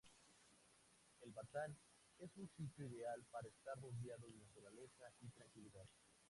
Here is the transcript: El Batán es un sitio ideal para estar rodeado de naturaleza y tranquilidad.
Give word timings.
El 1.21 1.31
Batán 1.31 1.77
es 2.17 2.35
un 2.35 2.49
sitio 2.57 2.87
ideal 2.87 3.23
para 3.29 3.49
estar 3.49 3.77
rodeado 3.79 4.27
de 4.31 4.39
naturaleza 4.39 5.05
y 5.21 5.27
tranquilidad. 5.29 5.85